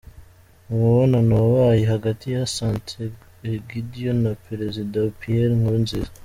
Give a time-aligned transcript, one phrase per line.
[0.67, 6.11] Mu mubonano wabaye hagati ya Sant’Egidio na Perezida Pierre Nkurunziza.